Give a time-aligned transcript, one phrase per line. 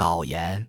[0.00, 0.66] 导言：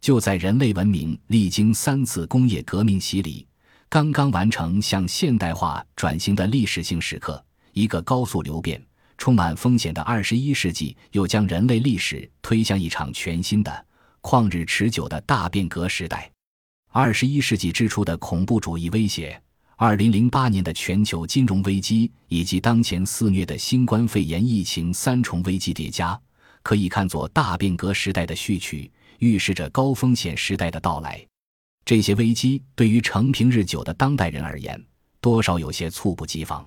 [0.00, 3.46] 就在人类文明历经三次工业革命洗礼，
[3.88, 7.40] 刚刚完成向现代化转型的历史性时刻，
[7.72, 8.84] 一个高速流变、
[9.16, 13.86] 充满风险的二十一世纪，又将人类历史推向一场全新的、
[14.20, 16.28] 旷日持久的大变革时代。
[16.90, 19.40] 二十一世纪之初的恐怖主义威胁，
[19.76, 26.20] 二零零八年的全球金融危机，以及当前肆虐的新冠肺炎疫情三重危机叠加，
[26.64, 28.90] 可以看作大变革时代的序曲，
[29.20, 31.24] 预示着高风险时代的到来。
[31.84, 34.82] 这些危机对于承平日久的当代人而言，
[35.20, 36.66] 多少有些猝不及防。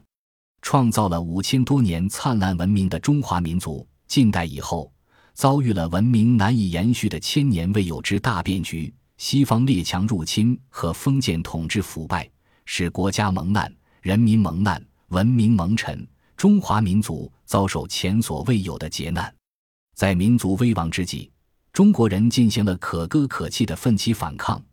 [0.62, 4.92] 创造了五千多年灿烂文明的中华民族，近代以后
[5.34, 8.94] 遭遇了文明难以延续的千年未有之大变局。
[9.18, 12.30] 西方列强入侵和封建统治腐败，
[12.66, 19.34] 使国家蒙难，人民蒙难，文明蒙尘，中华民族遭受前所未有的劫难。
[19.98, 21.28] 在民族危亡之际，
[21.74, 24.64] 中国人进行了可歌可泣的奋起反抗，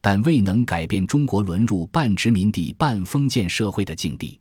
[0.00, 4.40] 但未能改变中国沦入半殖民地半封建社会的境地。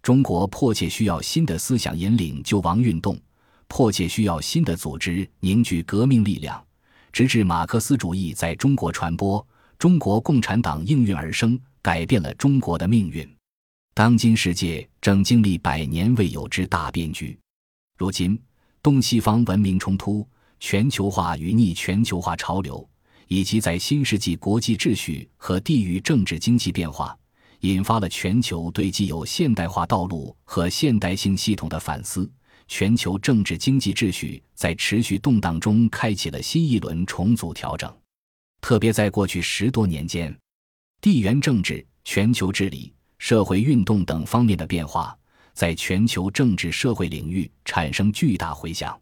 [0.00, 3.20] 中国迫切需要新的思想引领救亡运动，
[3.68, 6.64] 迫切需要新的组织凝聚革命力量。
[7.12, 9.46] 直至马克思主义在中国传播，
[9.78, 13.30] 中国共产党应运而生，改变了中国的命运。
[13.92, 17.38] 当今世界正经历百年未有之大变局。
[17.98, 18.40] 如今，
[18.84, 20.28] 东西方文明冲突、
[20.60, 22.86] 全球化与逆全球化潮流，
[23.28, 27.16] 以及在新世纪国际秩序和地域政治经济变化，
[27.60, 32.30] 引发了全球对既有现代化道路和现代性系统的反思。
[32.68, 37.90] 全球政治经济秩序在持续动荡中开启了新一轮重组调整，
[38.60, 40.38] 特别在过去十多年间，
[41.00, 45.16] 地缘政治、全球治理、社会运动等方面的变化，
[45.54, 49.00] 在全球政治社会领域产生巨大回响。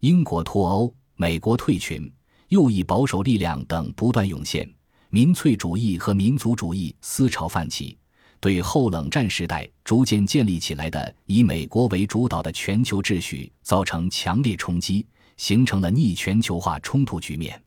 [0.00, 2.12] 英国脱欧、美国退群、
[2.48, 4.68] 右翼保守力量等不断涌现，
[5.08, 7.96] 民粹主义和民族主义思潮泛起。
[8.40, 15.06] 对后冷战时代逐渐建立起来的以美国为主导的全球秩序造成强烈冲击，
[15.38, 17.58] 形成了逆全球化冲突局面。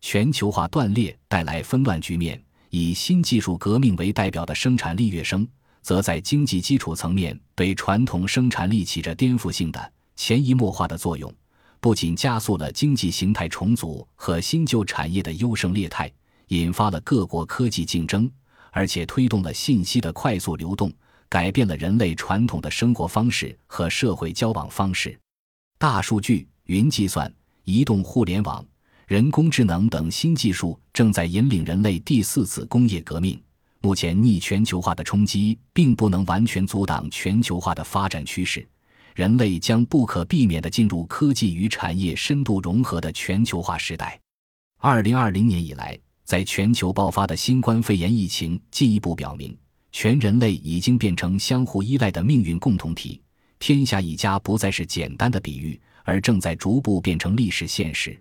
[0.00, 2.40] 全球化断裂带来纷乱局面，
[2.70, 5.44] 以新技术革命为代表的生产力跃升，
[5.82, 11.32] 则在经济基础层面对传统生产力起着颠覆性的、潜移默化的作用，
[11.80, 16.10] 不仅加速了经济形态重组和新旧产业的优胜劣汰，
[16.48, 18.30] 引发了各国科技竞争。
[18.74, 20.90] 而且推动了信息的快速流动，
[21.28, 25.14] 改变了人类传统的生活方式和社会交往方式。
[25.78, 27.30] 大数据、云计算、
[27.64, 28.64] 移动互联网、
[29.06, 33.38] 人工智能等新技术正在引领人类第四次工业革命。
[33.82, 38.66] 目前，逆全球化的冲击并不能完全阻挡全球化的发展趋势，
[39.14, 44.18] 人类将不可避免地进入科技与产业深度融合的全球化时代。
[44.78, 45.98] 二零二零年以来。
[46.24, 49.54] 在全球爆发的新冠肺炎疫情进一步表明，
[49.90, 53.20] 全人类已经变成相互依赖的命运共同体。
[53.58, 58.18] 天下一家不再是简单的比喻，而正在逐步变成历史现实。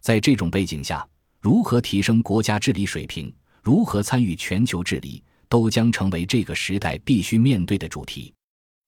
[0.00, 1.06] 在这种背景下，
[1.38, 3.32] 如何提升国家治理水平，
[3.64, 8.30] 如何参与全球治理，都将成为这个时代必须面对的主题。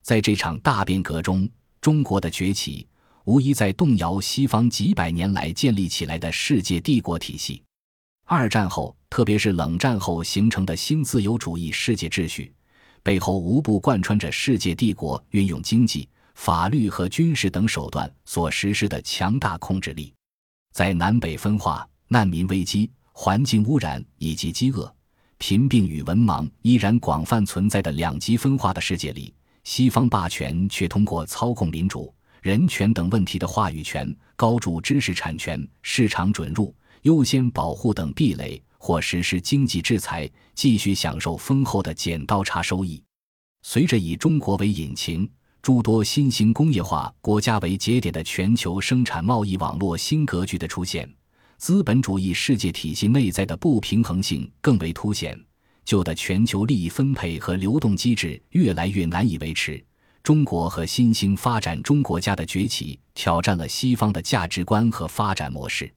[0.02, 1.48] 在这场大变革中，
[1.80, 2.86] 中国的崛起
[3.24, 7.62] 无疑在动摇西方几百年来建立起来的世界帝国体系。
[8.26, 12.52] 二战后，特别是冷战后形成的新自由主义世界秩序，
[13.02, 20.12] 背后无不贯穿着世界帝国运用经济、法律和军事等手段所实施的强大控制力。
[20.74, 24.94] 在南北分化、难民危机、环境污染以及饥饿、
[25.38, 29.32] 贫病与文盲依然广泛存在的两极分化的世界里，
[29.64, 36.72] 西方霸权却通过操控民主、人权等问题的话语权，高筑知识产权、市场准入。
[37.02, 43.02] 优先保护等壁垒，或实施经济制裁，继续享受丰厚的剪刀差收益。
[43.62, 45.26] 随着以中国为引擎、
[45.62, 51.10] 诸多新兴工业化国家为节点的全球生产贸易网络新格局的出现，
[51.58, 55.38] 资本主义世界体系内在的不平衡性更为凸显。
[55.84, 59.82] 旧的全球利益分配和流动机制越来越难以维持。
[60.22, 65.88] 中国和新兴发展中国家的崛起，挑战了西方的价值观和发展模式。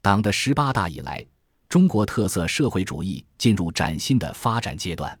[0.00, 1.22] 党的十八大以来，
[1.68, 5.18] 中国特色社会主义进入崭新的发展阶段。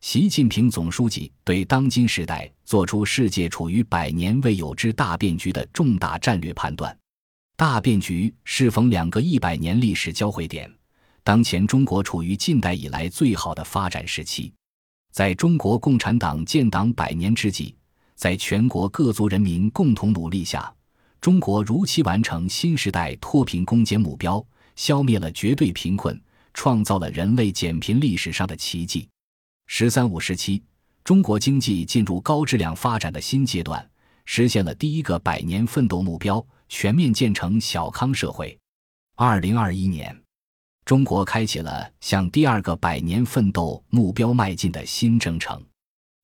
[0.00, 6.96] 习近平总书记对当今时代作出世界处于百年未有之大变局的重大战略判断。
[7.58, 10.72] 大变局适逢两个一百年历史交汇点，
[11.24, 14.52] 当前中国处于近代以来最好的发展时期。
[15.10, 17.74] 在中国共产党建党百年之际，
[18.14, 20.72] 在全国各族人民共同努力下。
[21.20, 24.40] 中国如期完成新时代脱贫攻坚目标，
[24.76, 26.16] 消灭了绝对贫困，
[26.54, 29.08] 创造了人类减贫历史上的奇迹。
[29.66, 30.62] “十三五”时期，
[31.02, 33.84] 中国经济进入高质量发展的新阶段，
[34.26, 38.56] 实现了第一个百年奋斗目标，全面建成小康社会。
[39.16, 40.16] 二零二一年，
[40.84, 45.62] 中国开启了向第二个百年奋斗目标迈进的新征程。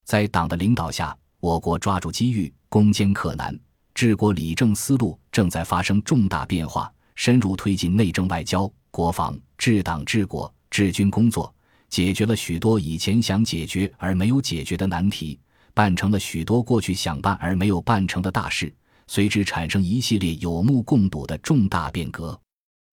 [0.05, 3.59] 在党的领导下，我国抓住机遇，攻坚克难。
[3.95, 11.55] 治国理政思路正在发生重大变化，深入推进内政外交、国防、治党治国、治军工作，
[11.89, 15.39] 解决了许多以前想解决而没有解决的难题，
[15.73, 18.75] 办成了许多过去想办而没有办成的大事，
[19.07, 22.39] 随之产生一系列有目共睹的重大变革。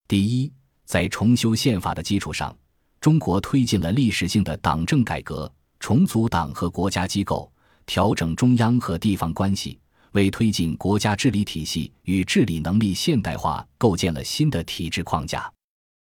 [0.08, 0.52] 第一，
[0.84, 2.56] 在重修宪法的基础上，
[3.00, 7.50] 中国推进了历史性的党政改革，重组党和国家机构，
[7.86, 9.78] 调整中央和地方关系。
[10.12, 15.50] 为推进国家治理体系与治理能力现代化构建了新的体制框架。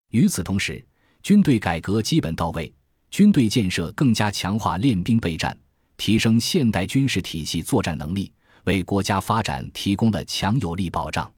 [0.10, 0.86] 与此同时，
[1.24, 2.74] 军队改革基本到位，
[3.10, 5.58] 军队建设更加强化练兵备战，
[5.96, 8.30] 提升现代军事体系作战能力，
[8.66, 11.32] 为国家发展提供了强有力保障。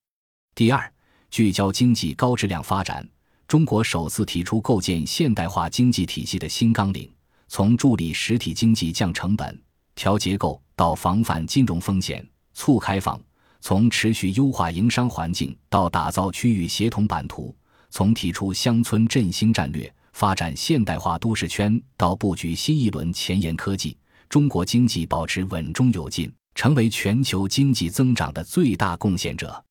[0.56, 0.94] 第二，
[1.30, 3.08] 聚焦经济高质量发展，
[3.48, 7.12] 中国首次提出构建现代化经济体系的新纲领，
[7.48, 9.62] 从助力实体经济降成本、
[9.96, 12.28] 调结构到防范金融风险。
[12.56, 13.20] 促开放，
[13.62, 17.52] 从持续优化营商环境到打造区域协同版图；
[17.90, 23.98] 从提出乡村振兴战略、发展现代化都市圈到布局新一轮前沿科技，
[24.30, 29.64] 中国经济保持稳中有进，成为全球经济增长的最大贡献者。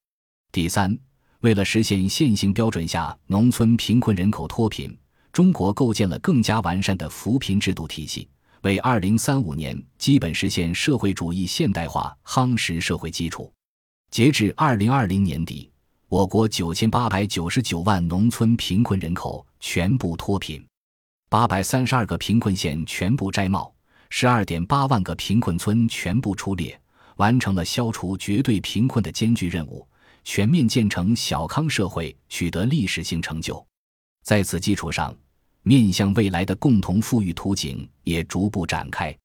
[0.50, 0.96] 第三，
[1.40, 4.96] 为了实现现行标准下农村贫困人口脱贫，
[5.32, 8.28] 中国构建了更加完善的扶贫制度体系。
[8.62, 13.52] 为二零三五年基本实现社会主义现代化夯实社会基础。
[14.12, 15.68] 截至二零二零年底，
[16.08, 20.64] 我国九千八百九十九万农村贫困人口全部脱贫，
[21.28, 23.74] 八百三十二个贫困县全部摘帽，
[24.14, 26.78] 十二点八万个贫困村全部出列，
[27.16, 29.88] 完成了消除绝对贫困的艰巨任务，
[30.22, 33.66] 全面建成小康社会取得历史性成就。
[34.22, 35.16] 在此基础上。
[35.62, 39.16] 面向未来的共同富裕图景也逐步展开。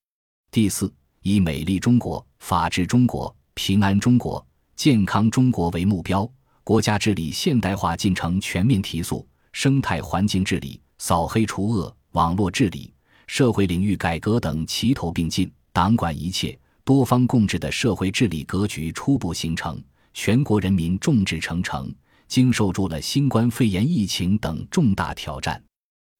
[0.51, 0.91] 第四，
[1.21, 4.45] 以美丽中国、法治中国、平安中国、
[4.75, 6.29] 健康中国为目标，
[6.63, 12.93] 国家治理现代化进程全面提速，生态环境治理、扫黑除恶、网络治理、
[13.27, 19.81] 社会领域改革等齐头并进，党管一切、多方共治的社会治理格局初步形成，
[20.13, 21.93] 全国人民众志成城，
[22.27, 25.61] 经受住了新冠肺炎疫情等重大挑战。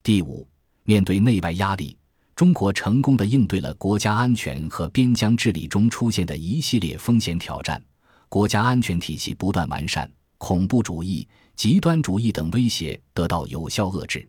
[0.03, 0.47] 第五，
[0.83, 1.97] 面对内外压力，
[2.35, 7.81] 中国成功的应对了国家安全和边疆治理中出现的一系列风险挑战，
[8.29, 14.27] 国家安全体系不断完善，恐怖主义、极端主义等威胁得到有效遏制。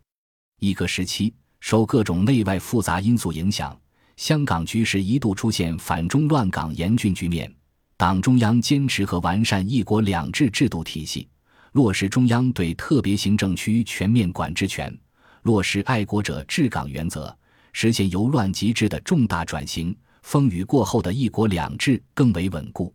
[0.59, 3.77] 一个时期，受各种内外复杂因素影响，
[4.17, 7.53] 香港局势一度出现反中乱港严峻局面，
[7.97, 11.27] 党中央坚持和完善“一国两制”制度体系，
[11.73, 14.95] 落实中央对特别行政区全面管制权。
[15.43, 17.33] 落实爱国者治港原则，
[17.71, 19.95] 实现由乱及治的重大转型。
[20.21, 22.93] 风雨过后的一国两制更为稳固。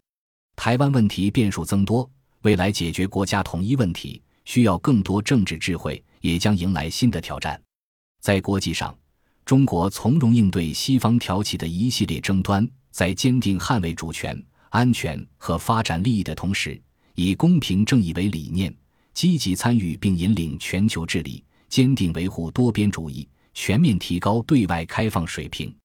[0.57, 2.09] 台湾问题变数增多，
[2.43, 7.61] 未来解决国家统一问题需要更多政治智慧，也将迎来新的挑战。
[8.25, 8.97] 在国际上，
[9.45, 16.81] 中国从容应对西方挑起的一系列争端，在坚定捍卫主权、安全和发展利益的同时，
[17.17, 18.75] 以公平正义为理念，
[19.13, 21.45] 积极参与并引领全球治理。
[21.69, 25.77] 坚定维护多边主义，全面提高对外开放水平，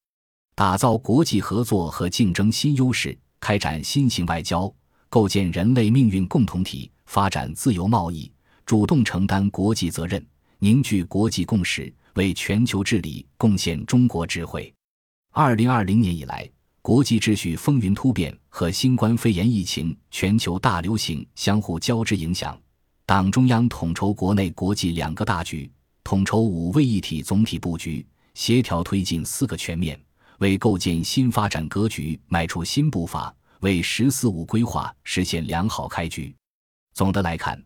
[0.56, 4.74] 打造国际合作和竞争新优势，开展新型外交，
[5.10, 8.32] 构建人类命运共同体，发展自由贸易，
[8.66, 10.26] 主动承担国际责任，
[10.60, 14.74] 凝聚国际共识，为全球治理贡献中国智慧。
[15.32, 16.46] 二零二零年以来，
[16.82, 22.60] 国际秩序风云突变和新冠肺炎疫情全球大流行相互交织影响，
[23.06, 25.72] 党中央统筹国内国际两个大局。
[26.04, 29.98] 统筹五位一体总体布局，协调推进四个全面，
[30.40, 36.36] 为构建新发展格局迈出新步伐，为“十四五”规划实现良好开局。
[36.94, 37.64] 总的来看，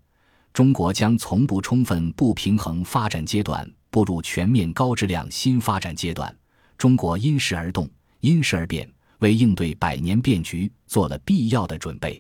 [0.53, 6.36] 中国将从不充分不平衡发展阶段步入全面高质量新发展阶段。
[6.80, 7.88] 中国因时而动，
[8.22, 12.20] 因时而变，为应对百年变局做了必要的准备。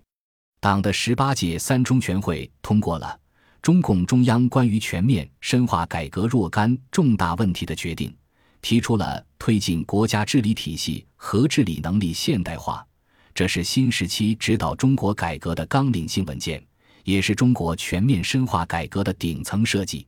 [0.59, 3.19] 党的十八届三中全会通过了。
[3.59, 8.15] 中共中央关于全面深化改革若干重大问题的决定，
[8.61, 12.85] 提出了推进国家治理体系和治理能力现代化、
[13.33, 16.63] 这是新时期指导中国改革的纲领性文件，
[17.03, 20.05] 也是中国全面深化改革的顶层设计。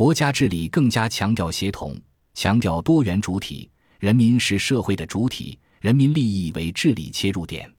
[0.00, 1.94] 国家治理更加强调协同，
[2.32, 7.70] 强调多元主体，人民是社会的主体，人民利益为治理切入点。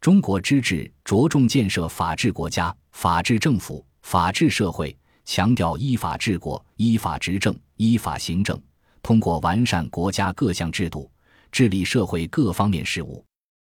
[0.00, 8.56] 中国之治着重建设法治国家、法治政府、法治社会，强调依法治国、依法执政、依法行政，
[9.02, 11.10] 通过完善国家各项制度，
[11.50, 13.24] 治理社会各方面事务。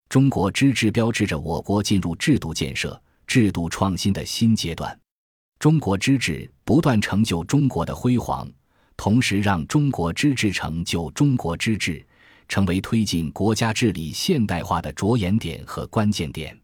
[0.08, 4.98] 中国之治标志着我国进入制度建设、制度创新的新阶段。
[5.62, 8.50] 中国之治不断成就中国的辉煌，
[8.96, 12.04] 同时让中国之治成就中国之治，
[12.48, 16.60] 成为推进国家治理现代化的着眼点和关键点。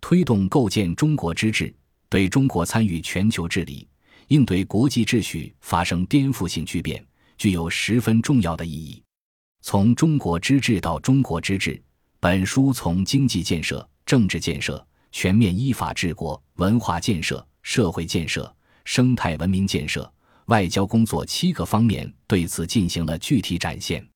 [0.00, 1.74] 推动构建中国之治，
[2.08, 3.88] 对中国参与全球治理、
[4.28, 7.04] 应对国际秩序发生颠覆性巨变，
[7.38, 9.02] 具有十分重要的意义。
[9.62, 11.82] 从中国之治到中国之治。
[12.20, 20.10] 本书从经济建设、政治建设、全面依法治国、文化建设、社会建设、生态文明建设、
[20.46, 24.06] 外交工作七个方面，对此进行了具体展现。